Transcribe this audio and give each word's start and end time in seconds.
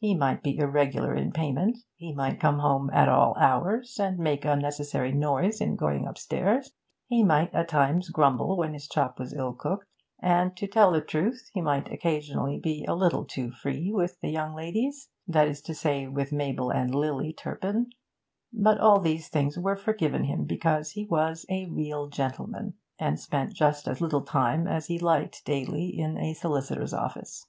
He 0.00 0.16
might 0.16 0.42
be 0.42 0.58
irregular 0.58 1.14
in 1.14 1.30
payment; 1.30 1.78
he 1.94 2.12
might 2.12 2.40
come 2.40 2.58
home 2.58 2.90
'at 2.92 3.08
all 3.08 3.36
hours,' 3.36 3.96
and 4.00 4.18
make 4.18 4.44
unnecessary 4.44 5.12
noise 5.12 5.60
in 5.60 5.76
going 5.76 6.04
upstairs; 6.04 6.72
he 7.06 7.22
might 7.22 7.54
at 7.54 7.68
times 7.68 8.08
grumble 8.08 8.56
when 8.56 8.72
his 8.74 8.88
chop 8.88 9.20
was 9.20 9.32
ill 9.32 9.52
cooked; 9.52 9.86
and, 10.18 10.56
to 10.56 10.66
tell 10.66 10.90
the 10.90 11.00
truth, 11.00 11.48
he 11.54 11.60
might 11.60 11.92
occasionally 11.92 12.58
be 12.58 12.84
'a 12.88 12.94
little 12.96 13.24
too 13.24 13.52
free' 13.52 13.92
with 13.92 14.20
the 14.20 14.30
young 14.30 14.52
ladies 14.56 15.08
that 15.28 15.46
is 15.46 15.62
to 15.62 15.76
say, 15.76 16.08
with 16.08 16.32
Mabel 16.32 16.70
and 16.72 16.92
Lily 16.92 17.32
Turpin; 17.32 17.88
but 18.52 18.78
all 18.80 18.98
these 18.98 19.28
things 19.28 19.56
were 19.56 19.76
forgiven 19.76 20.24
him 20.24 20.42
because 20.44 20.90
he 20.90 21.04
was 21.04 21.46
'a 21.48 21.66
real 21.66 22.08
gentleman,' 22.08 22.74
and 22.98 23.20
spent 23.20 23.54
just 23.54 23.86
as 23.86 24.00
little 24.00 24.22
time 24.22 24.66
as 24.66 24.86
he 24.88 24.98
liked 24.98 25.44
daily 25.44 25.96
in 25.96 26.18
a 26.18 26.34
solicitor's 26.34 26.92
office. 26.92 27.46